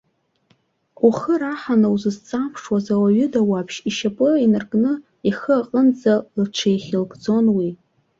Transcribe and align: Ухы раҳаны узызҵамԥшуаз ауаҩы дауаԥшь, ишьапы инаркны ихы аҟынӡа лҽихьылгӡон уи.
Ухы 1.07 1.33
раҳаны 1.41 1.87
узызҵамԥшуаз 1.93 2.87
ауаҩы 2.93 3.27
дауаԥшь, 3.33 3.77
ишьапы 3.89 4.27
инаркны 4.43 4.91
ихы 5.29 5.53
аҟынӡа 5.61 6.13
лҽихьылгӡон 6.41 7.45
уи. 7.55 7.69